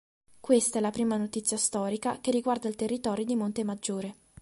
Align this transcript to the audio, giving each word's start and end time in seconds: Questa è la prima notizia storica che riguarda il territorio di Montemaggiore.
Questa 0.39 0.79
è 0.79 0.81
la 0.81 0.89
prima 0.89 1.15
notizia 1.15 1.57
storica 1.57 2.17
che 2.21 2.31
riguarda 2.31 2.67
il 2.67 2.75
territorio 2.75 3.23
di 3.23 3.35
Montemaggiore. 3.35 4.15